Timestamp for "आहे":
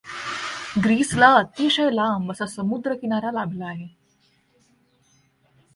3.65-3.87